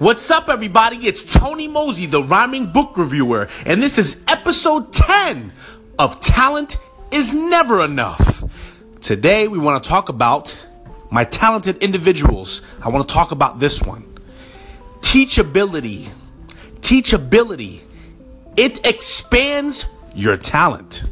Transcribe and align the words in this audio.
What's 0.00 0.28
up, 0.28 0.48
everybody? 0.48 0.96
It's 1.06 1.22
Tony 1.22 1.68
Mosey, 1.68 2.06
the 2.06 2.20
rhyming 2.20 2.72
book 2.72 2.96
reviewer, 2.96 3.46
and 3.64 3.80
this 3.80 3.96
is 3.96 4.24
episode 4.26 4.92
10 4.92 5.52
of 6.00 6.18
Talent 6.18 6.78
is 7.12 7.32
Never 7.32 7.84
Enough. 7.84 8.42
Today, 9.00 9.46
we 9.46 9.56
want 9.56 9.84
to 9.84 9.88
talk 9.88 10.08
about 10.08 10.58
my 11.12 11.22
talented 11.22 11.76
individuals. 11.76 12.62
I 12.82 12.88
want 12.88 13.08
to 13.08 13.14
talk 13.14 13.30
about 13.30 13.60
this 13.60 13.80
one 13.82 14.18
teachability. 15.00 16.08
Teachability. 16.80 17.78
It 18.56 18.84
expands 18.84 19.86
your 20.12 20.36
talent. 20.36 21.04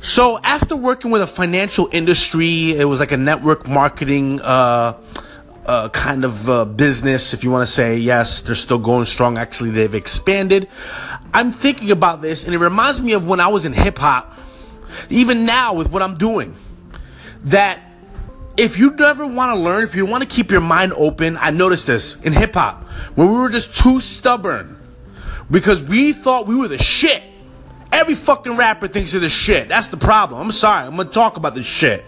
So, 0.00 0.38
after 0.42 0.74
working 0.74 1.10
with 1.10 1.20
a 1.20 1.26
financial 1.26 1.90
industry, 1.92 2.70
it 2.70 2.86
was 2.86 2.98
like 2.98 3.12
a 3.12 3.18
network 3.18 3.68
marketing, 3.68 4.40
uh, 4.40 4.94
uh, 5.66 5.88
kind 5.88 6.24
of 6.24 6.48
uh, 6.48 6.64
business, 6.64 7.34
if 7.34 7.42
you 7.42 7.50
want 7.50 7.66
to 7.66 7.72
say 7.72 7.98
yes, 7.98 8.40
they're 8.40 8.54
still 8.54 8.78
going 8.78 9.04
strong. 9.04 9.36
Actually, 9.36 9.70
they've 9.70 9.94
expanded. 9.94 10.68
I'm 11.34 11.50
thinking 11.50 11.90
about 11.90 12.22
this, 12.22 12.44
and 12.44 12.54
it 12.54 12.58
reminds 12.58 13.02
me 13.02 13.12
of 13.12 13.26
when 13.26 13.40
I 13.40 13.48
was 13.48 13.64
in 13.64 13.72
hip 13.72 13.98
hop, 13.98 14.38
even 15.10 15.44
now 15.44 15.74
with 15.74 15.90
what 15.90 16.02
I'm 16.02 16.16
doing. 16.16 16.54
That 17.44 17.80
if 18.56 18.78
you 18.78 18.92
never 18.92 19.26
want 19.26 19.54
to 19.54 19.60
learn, 19.60 19.82
if 19.82 19.94
you 19.94 20.06
want 20.06 20.22
to 20.22 20.28
keep 20.28 20.50
your 20.50 20.60
mind 20.60 20.92
open, 20.96 21.36
I 21.36 21.50
noticed 21.50 21.86
this 21.86 22.16
in 22.22 22.32
hip 22.32 22.54
hop, 22.54 22.84
where 23.16 23.26
we 23.26 23.34
were 23.34 23.50
just 23.50 23.74
too 23.74 24.00
stubborn 24.00 24.78
because 25.50 25.82
we 25.82 26.12
thought 26.12 26.46
we 26.46 26.56
were 26.56 26.68
the 26.68 26.78
shit. 26.78 27.22
Every 27.92 28.14
fucking 28.14 28.56
rapper 28.56 28.88
thinks 28.88 29.12
they're 29.12 29.20
the 29.20 29.28
shit. 29.28 29.68
That's 29.68 29.88
the 29.88 29.96
problem. 29.96 30.40
I'm 30.40 30.50
sorry. 30.52 30.86
I'm 30.86 30.96
gonna 30.96 31.10
talk 31.10 31.36
about 31.36 31.54
this 31.54 31.66
shit. 31.66 32.04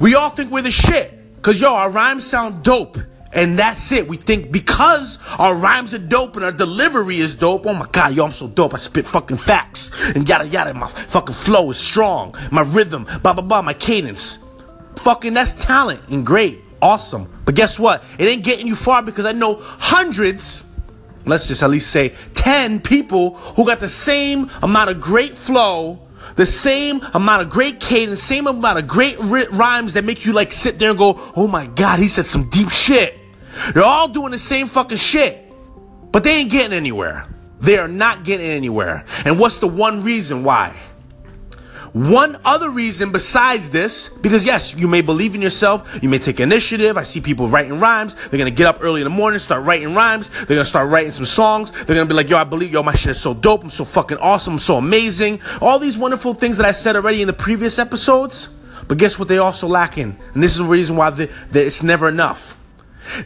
We 0.00 0.14
all 0.14 0.30
think 0.30 0.50
we're 0.50 0.62
the 0.62 0.70
shit. 0.70 1.23
Cause 1.44 1.60
yo, 1.60 1.74
our 1.74 1.90
rhymes 1.90 2.26
sound 2.26 2.64
dope. 2.64 2.96
And 3.30 3.58
that's 3.58 3.92
it. 3.92 4.08
We 4.08 4.16
think 4.16 4.50
because 4.50 5.18
our 5.38 5.54
rhymes 5.54 5.92
are 5.92 5.98
dope 5.98 6.36
and 6.36 6.44
our 6.44 6.52
delivery 6.52 7.18
is 7.18 7.36
dope. 7.36 7.66
Oh 7.66 7.74
my 7.74 7.86
God, 7.92 8.14
yo, 8.14 8.24
I'm 8.24 8.32
so 8.32 8.48
dope. 8.48 8.72
I 8.72 8.78
spit 8.78 9.06
fucking 9.06 9.36
facts 9.36 9.90
and 10.14 10.26
yada 10.26 10.46
yada. 10.48 10.72
My 10.72 10.88
fucking 10.88 11.34
flow 11.34 11.68
is 11.68 11.76
strong. 11.76 12.34
My 12.50 12.62
rhythm, 12.62 13.04
blah 13.22 13.34
blah 13.34 13.42
blah. 13.42 13.60
My 13.60 13.74
cadence, 13.74 14.38
fucking 14.96 15.34
that's 15.34 15.52
talent 15.52 16.00
and 16.08 16.24
great, 16.24 16.62
awesome. 16.80 17.30
But 17.44 17.56
guess 17.56 17.78
what? 17.78 18.02
It 18.18 18.24
ain't 18.24 18.42
getting 18.42 18.66
you 18.66 18.74
far 18.74 19.02
because 19.02 19.26
I 19.26 19.32
know 19.32 19.56
hundreds. 19.60 20.64
Let's 21.26 21.46
just 21.46 21.62
at 21.62 21.68
least 21.68 21.90
say 21.90 22.14
10 22.34 22.80
people 22.80 23.34
who 23.34 23.66
got 23.66 23.80
the 23.80 23.88
same 23.88 24.48
amount 24.62 24.90
of 24.90 25.00
great 25.00 25.36
flow 25.36 26.03
the 26.36 26.46
same 26.46 27.00
amount 27.14 27.42
of 27.42 27.50
great 27.50 27.80
cadence, 27.80 28.22
same 28.22 28.46
amount 28.46 28.78
of 28.78 28.88
great 28.88 29.18
rhymes 29.20 29.94
that 29.94 30.04
make 30.04 30.24
you 30.24 30.32
like 30.32 30.52
sit 30.52 30.78
there 30.78 30.90
and 30.90 30.98
go, 30.98 31.20
oh 31.36 31.46
my 31.46 31.66
God, 31.66 31.98
he 31.98 32.08
said 32.08 32.26
some 32.26 32.48
deep 32.50 32.70
shit. 32.70 33.18
They're 33.72 33.84
all 33.84 34.08
doing 34.08 34.32
the 34.32 34.38
same 34.38 34.66
fucking 34.66 34.98
shit, 34.98 35.52
but 36.10 36.24
they 36.24 36.40
ain't 36.40 36.50
getting 36.50 36.72
anywhere. 36.72 37.26
They 37.60 37.78
are 37.78 37.88
not 37.88 38.24
getting 38.24 38.46
anywhere. 38.46 39.04
And 39.24 39.38
what's 39.38 39.58
the 39.58 39.68
one 39.68 40.02
reason 40.02 40.44
why? 40.44 40.76
One 41.94 42.36
other 42.44 42.70
reason 42.70 43.12
besides 43.12 43.70
this, 43.70 44.08
because 44.08 44.44
yes, 44.44 44.74
you 44.74 44.88
may 44.88 45.00
believe 45.00 45.36
in 45.36 45.40
yourself, 45.40 46.02
you 46.02 46.08
may 46.08 46.18
take 46.18 46.40
initiative. 46.40 46.96
I 46.96 47.04
see 47.04 47.20
people 47.20 47.46
writing 47.46 47.78
rhymes. 47.78 48.16
They're 48.16 48.38
gonna 48.38 48.50
get 48.50 48.66
up 48.66 48.78
early 48.80 49.00
in 49.00 49.04
the 49.04 49.10
morning, 49.10 49.38
start 49.38 49.64
writing 49.64 49.94
rhymes. 49.94 50.28
They're 50.28 50.56
gonna 50.56 50.64
start 50.64 50.90
writing 50.90 51.12
some 51.12 51.24
songs. 51.24 51.70
They're 51.70 51.94
gonna 51.94 52.08
be 52.08 52.14
like, 52.14 52.28
yo, 52.28 52.36
I 52.36 52.42
believe, 52.42 52.72
yo, 52.72 52.82
my 52.82 52.96
shit 52.96 53.12
is 53.12 53.20
so 53.20 53.32
dope. 53.32 53.62
I'm 53.62 53.70
so 53.70 53.84
fucking 53.84 54.18
awesome. 54.18 54.54
I'm 54.54 54.58
so 54.58 54.76
amazing. 54.76 55.40
All 55.60 55.78
these 55.78 55.96
wonderful 55.96 56.34
things 56.34 56.56
that 56.56 56.66
I 56.66 56.72
said 56.72 56.96
already 56.96 57.20
in 57.20 57.28
the 57.28 57.32
previous 57.32 57.78
episodes. 57.78 58.48
But 58.88 58.98
guess 58.98 59.16
what 59.16 59.28
they 59.28 59.38
also 59.38 59.68
lack 59.68 59.96
in? 59.96 60.18
And 60.34 60.42
this 60.42 60.50
is 60.50 60.58
the 60.58 60.64
reason 60.64 60.96
why 60.96 61.12
it's 61.52 61.82
never 61.84 62.08
enough. 62.08 62.58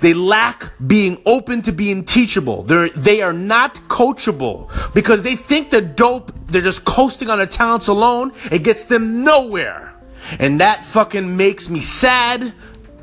They 0.00 0.14
lack 0.14 0.72
being 0.84 1.22
open 1.24 1.62
to 1.62 1.72
being 1.72 2.04
teachable. 2.04 2.62
They're, 2.62 2.88
they 2.90 3.22
are 3.22 3.32
not 3.32 3.74
coachable 3.88 4.70
because 4.94 5.22
they 5.22 5.36
think 5.36 5.70
they're 5.70 5.80
dope. 5.80 6.32
They're 6.46 6.62
just 6.62 6.84
coasting 6.84 7.30
on 7.30 7.38
their 7.38 7.46
talents 7.46 7.88
alone. 7.88 8.32
It 8.50 8.62
gets 8.64 8.84
them 8.84 9.22
nowhere. 9.22 9.94
And 10.38 10.60
that 10.60 10.84
fucking 10.84 11.36
makes 11.36 11.68
me 11.68 11.80
sad 11.80 12.52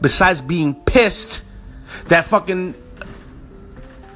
besides 0.01 0.41
being 0.41 0.75
pissed 0.75 1.41
that 2.07 2.25
fucking 2.25 2.75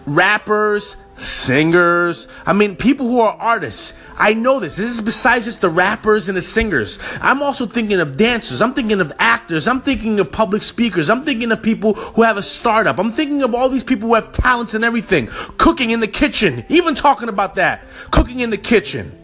rappers, 0.05 0.95
singers. 1.19 2.27
I 2.45 2.53
mean, 2.53 2.75
people 2.75 3.07
who 3.07 3.19
are 3.19 3.35
artists. 3.39 3.93
I 4.17 4.33
know 4.33 4.59
this. 4.59 4.75
This 4.75 4.91
is 4.91 5.01
besides 5.01 5.45
just 5.45 5.61
the 5.61 5.69
rappers 5.69 6.27
and 6.27 6.37
the 6.37 6.41
singers. 6.41 6.99
I'm 7.21 7.41
also 7.41 7.65
thinking 7.65 7.99
of 7.99 8.17
dancers. 8.17 8.61
I'm 8.61 8.73
thinking 8.73 8.99
of 8.99 9.13
actors. 9.19 9.67
I'm 9.67 9.81
thinking 9.81 10.19
of 10.19 10.31
public 10.31 10.61
speakers. 10.61 11.09
I'm 11.09 11.23
thinking 11.23 11.51
of 11.51 11.61
people 11.61 11.93
who 11.93 12.23
have 12.23 12.37
a 12.37 12.43
startup. 12.43 12.99
I'm 12.99 13.11
thinking 13.11 13.43
of 13.43 13.55
all 13.55 13.69
these 13.69 13.83
people 13.83 14.09
who 14.09 14.15
have 14.15 14.31
talents 14.31 14.73
and 14.73 14.83
everything. 14.83 15.27
Cooking 15.57 15.91
in 15.91 15.99
the 15.99 16.07
kitchen. 16.07 16.65
Even 16.69 16.95
talking 16.95 17.29
about 17.29 17.55
that. 17.55 17.83
Cooking 18.11 18.39
in 18.41 18.49
the 18.49 18.57
kitchen. 18.57 19.15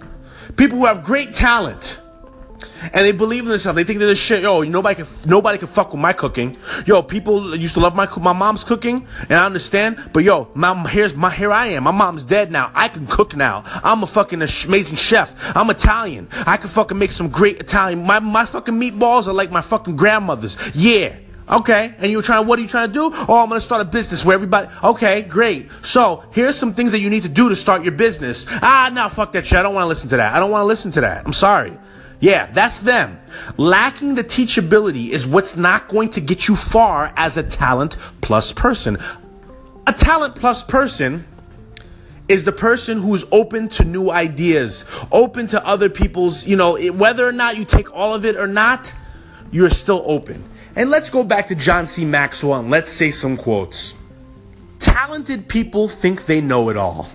People 0.56 0.78
who 0.78 0.86
have 0.86 1.04
great 1.04 1.34
talent 1.34 2.00
and 2.96 3.06
they 3.06 3.12
believe 3.12 3.44
in 3.44 3.50
themselves. 3.50 3.76
They 3.76 3.84
think 3.84 4.00
they're 4.00 4.08
the 4.08 4.16
shit. 4.16 4.42
Yo, 4.42 4.62
nobody 4.62 5.04
can 5.04 5.08
nobody 5.26 5.60
can 5.60 5.68
fuck 5.68 5.92
with 5.92 6.02
my 6.02 6.14
cooking. 6.14 6.58
Yo, 6.86 7.04
people 7.04 7.56
used 7.56 7.74
to 7.74 7.82
love 7.82 7.94
my 7.94 8.08
my 8.18 8.34
mom's 8.34 8.64
cooking, 8.64 9.06
and 9.24 9.34
I 9.34 9.46
understand. 9.46 10.12
But 10.14 10.24
yo, 10.24 10.48
my 10.56 10.88
here's 10.88 11.14
my 11.14 11.30
here 11.30 11.52
I 11.52 11.68
am. 11.68 11.84
My 11.84 11.92
mom's 11.92 12.24
dead 12.24 12.52
now. 12.52 12.72
I 12.74 12.88
can 12.88 13.06
cook 13.06 13.36
now. 13.36 13.64
I'm 13.84 14.02
a 14.02 14.08
fucking 14.08 14.42
amazing 14.42 14.96
chef. 14.96 15.56
I'm 15.56 15.70
Italian. 15.70 16.30
I 16.48 16.56
can 16.56 16.70
fucking 16.70 16.98
make 16.98 17.12
some 17.12 17.30
great 17.30 17.60
Italian. 17.60 18.06
My 18.06 18.20
my 18.20 18.46
fucking 18.46 18.74
meatballs 18.74 19.28
are 19.28 19.34
like 19.34 19.52
my 19.52 19.62
fucking 19.62 19.98
grandmother's. 19.98 20.58
Yeah. 20.74 21.18
Okay, 21.48 21.94
and 22.00 22.12
you're 22.12 22.24
trying, 22.24 22.48
what 22.48 22.58
are 22.58 22.64
you 22.64 22.68
trying 22.68 22.88
to 22.88 22.94
do? 22.94 23.12
Oh, 23.14 23.44
I'm 23.44 23.50
gonna 23.50 23.62
start 23.62 23.80
a 23.80 23.86
business 23.86 24.26
where 24.26 24.34
everybody, 24.34 24.68
okay, 24.84 25.22
great. 25.22 25.70
So, 25.84 26.24
here's 26.32 26.58
some 26.58 26.74
things 26.74 26.92
that 26.92 27.02
you 27.02 27.10
need 27.12 27.22
to 27.22 27.30
do 27.30 27.50
to 27.50 27.56
start 27.56 27.84
your 27.84 27.92
business. 27.92 28.48
Ah, 28.50 28.90
now 28.92 29.10
fuck 29.10 29.32
that 29.34 29.46
shit. 29.46 29.60
I 29.60 29.62
don't 29.62 29.76
wanna 29.76 29.86
listen 29.86 30.10
to 30.10 30.18
that. 30.18 30.34
I 30.34 30.40
don't 30.40 30.50
wanna 30.50 30.66
listen 30.66 30.90
to 30.94 31.02
that. 31.02 31.24
I'm 31.24 31.34
sorry. 31.34 31.78
Yeah, 32.20 32.46
that's 32.48 32.80
them. 32.80 33.20
Lacking 33.58 34.16
the 34.16 34.24
teachability 34.24 35.10
is 35.10 35.28
what's 35.28 35.56
not 35.56 35.90
going 35.90 36.10
to 36.12 36.22
get 36.22 36.48
you 36.48 36.56
far 36.56 37.14
as 37.18 37.38
a 37.38 37.44
talent 37.44 37.98
plus 38.22 38.52
person. 38.52 38.98
A 39.88 39.94
talent 39.94 40.36
plus 40.36 40.64
person 40.64 41.26
is 42.28 42.44
the 42.44 42.52
person 42.52 42.98
who's 43.00 43.24
open 43.32 43.68
to 43.68 43.84
new 43.84 44.10
ideas, 44.10 44.86
open 45.12 45.46
to 45.48 45.66
other 45.66 45.90
people's, 45.90 46.48
you 46.48 46.56
know, 46.56 46.78
whether 46.92 47.28
or 47.28 47.32
not 47.32 47.58
you 47.58 47.66
take 47.66 47.94
all 47.94 48.14
of 48.14 48.26
it 48.26 48.36
or 48.36 48.48
not, 48.48 48.94
you're 49.52 49.70
still 49.70 50.04
open. 50.06 50.44
And 50.76 50.90
let's 50.90 51.10
go 51.10 51.24
back 51.24 51.48
to 51.50 51.56
John 51.56 51.86
C. 51.86 52.04
Maxwell 52.04 52.60
and 52.60 52.72
let's 52.72 52.92
say 52.92 53.12
some 53.12 53.38
quotes. 53.38 53.94
Talented 54.80 55.48
people 55.48 55.88
think 55.88 56.26
they 56.26 56.42
know 56.42 56.70
it 56.70 56.78
all, 56.78 57.10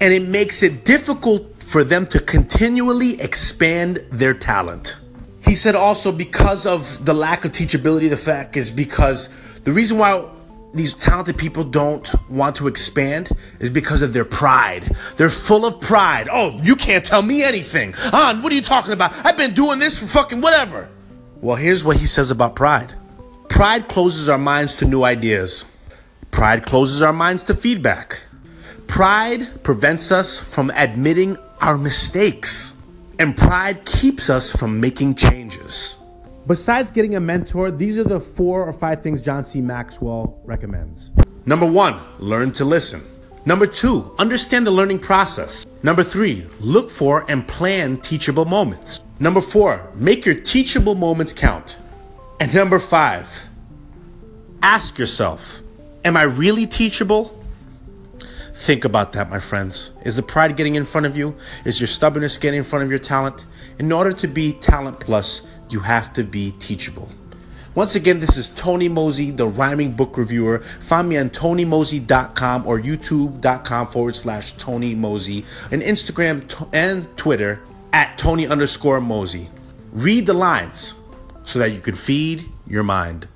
and 0.00 0.12
it 0.12 0.26
makes 0.26 0.62
it 0.62 0.84
difficult 0.84 1.55
for 1.66 1.82
them 1.82 2.06
to 2.06 2.20
continually 2.20 3.20
expand 3.20 3.96
their 4.10 4.32
talent. 4.32 4.98
He 5.40 5.56
said 5.56 5.74
also 5.74 6.12
because 6.12 6.64
of 6.64 7.04
the 7.04 7.12
lack 7.12 7.44
of 7.44 7.52
teachability, 7.52 8.08
the 8.08 8.16
fact 8.16 8.56
is 8.56 8.70
because 8.70 9.28
the 9.64 9.72
reason 9.72 9.98
why 9.98 10.28
these 10.72 10.94
talented 10.94 11.36
people 11.36 11.64
don't 11.64 12.08
want 12.30 12.56
to 12.56 12.68
expand 12.68 13.30
is 13.58 13.68
because 13.68 14.00
of 14.00 14.12
their 14.12 14.24
pride. 14.24 14.94
They're 15.16 15.28
full 15.28 15.66
of 15.66 15.80
pride. 15.80 16.28
Oh, 16.30 16.60
you 16.62 16.76
can't 16.76 17.04
tell 17.04 17.22
me 17.22 17.42
anything. 17.42 17.94
On, 18.12 18.42
what 18.42 18.52
are 18.52 18.54
you 18.54 18.62
talking 18.62 18.92
about? 18.92 19.12
I've 19.26 19.36
been 19.36 19.54
doing 19.54 19.80
this 19.80 19.98
for 19.98 20.06
fucking 20.06 20.40
whatever. 20.40 20.88
Well, 21.40 21.56
here's 21.56 21.82
what 21.82 21.96
he 21.96 22.06
says 22.06 22.30
about 22.30 22.54
pride. 22.54 22.94
Pride 23.48 23.88
closes 23.88 24.28
our 24.28 24.38
minds 24.38 24.76
to 24.76 24.84
new 24.84 25.02
ideas. 25.02 25.64
Pride 26.30 26.64
closes 26.64 27.02
our 27.02 27.12
minds 27.12 27.44
to 27.44 27.54
feedback. 27.54 28.20
Pride 28.86 29.64
prevents 29.64 30.12
us 30.12 30.38
from 30.38 30.70
admitting 30.70 31.36
our 31.60 31.78
mistakes. 31.78 32.74
And 33.18 33.36
pride 33.36 33.84
keeps 33.84 34.28
us 34.28 34.52
from 34.54 34.80
making 34.80 35.14
changes. 35.14 35.98
Besides 36.46 36.90
getting 36.90 37.16
a 37.16 37.20
mentor, 37.20 37.70
these 37.70 37.98
are 37.98 38.04
the 38.04 38.20
four 38.20 38.64
or 38.64 38.72
five 38.72 39.02
things 39.02 39.20
John 39.20 39.44
C. 39.44 39.60
Maxwell 39.60 40.38
recommends. 40.44 41.10
Number 41.44 41.66
one, 41.66 42.00
learn 42.18 42.52
to 42.52 42.64
listen. 42.64 43.04
Number 43.46 43.66
two, 43.66 44.14
understand 44.18 44.66
the 44.66 44.70
learning 44.70 44.98
process. 44.98 45.64
Number 45.82 46.02
three, 46.02 46.46
look 46.60 46.90
for 46.90 47.24
and 47.28 47.46
plan 47.46 47.96
teachable 47.98 48.44
moments. 48.44 49.02
Number 49.18 49.40
four, 49.40 49.90
make 49.94 50.26
your 50.26 50.34
teachable 50.34 50.94
moments 50.94 51.32
count. 51.32 51.78
And 52.38 52.52
number 52.52 52.78
five, 52.78 53.48
ask 54.62 54.98
yourself, 54.98 55.60
am 56.04 56.16
I 56.16 56.24
really 56.24 56.66
teachable? 56.66 57.35
Think 58.66 58.84
about 58.84 59.12
that, 59.12 59.30
my 59.30 59.38
friends. 59.38 59.92
Is 60.02 60.16
the 60.16 60.24
pride 60.24 60.56
getting 60.56 60.74
in 60.74 60.84
front 60.84 61.06
of 61.06 61.16
you? 61.16 61.36
Is 61.64 61.78
your 61.78 61.86
stubbornness 61.86 62.36
getting 62.36 62.58
in 62.58 62.64
front 62.64 62.82
of 62.84 62.90
your 62.90 62.98
talent? 62.98 63.46
In 63.78 63.92
order 63.92 64.12
to 64.14 64.26
be 64.26 64.54
talent 64.54 64.98
plus, 64.98 65.46
you 65.70 65.78
have 65.78 66.12
to 66.14 66.24
be 66.24 66.50
teachable. 66.58 67.08
Once 67.76 67.94
again, 67.94 68.18
this 68.18 68.36
is 68.36 68.48
Tony 68.56 68.88
Mosey, 68.88 69.30
the 69.30 69.46
rhyming 69.46 69.92
book 69.92 70.18
reviewer. 70.18 70.58
Find 70.80 71.08
me 71.08 71.16
on 71.16 71.30
tonymosey.com 71.30 72.66
or 72.66 72.80
youtube.com 72.80 73.86
forward 73.86 74.16
slash 74.16 74.54
Tony 74.54 74.96
Mosey 74.96 75.44
and 75.70 75.80
Instagram 75.80 76.68
and 76.72 77.06
Twitter 77.16 77.60
at 77.92 78.18
Tony 78.18 78.48
underscore 78.48 79.00
Mosey. 79.00 79.48
Read 79.92 80.26
the 80.26 80.34
lines 80.34 80.96
so 81.44 81.60
that 81.60 81.70
you 81.70 81.80
can 81.80 81.94
feed 81.94 82.44
your 82.66 82.82
mind. 82.82 83.28